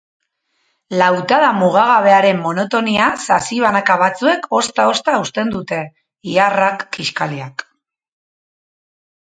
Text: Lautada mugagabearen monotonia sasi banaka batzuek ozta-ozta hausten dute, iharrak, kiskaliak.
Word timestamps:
Lautada 1.01 1.51
mugagabearen 1.57 2.39
monotonia 2.47 3.09
sasi 3.27 3.59
banaka 3.67 3.99
batzuek 4.05 4.49
ozta-ozta 4.61 5.17
hausten 5.21 5.55
dute, 5.59 5.83
iharrak, 6.35 6.89
kiskaliak. 6.99 7.69